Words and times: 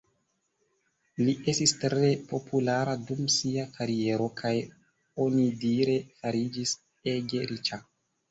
Li 1.25 1.33
estis 1.51 1.73
tre 1.81 2.07
populara 2.31 2.95
dum 3.11 3.21
sia 3.35 3.67
kariero, 3.77 4.31
kaj 4.41 4.53
onidire 5.27 5.97
fariĝis 6.23 6.73
ege 7.13 7.47
riĉa. 7.53 7.81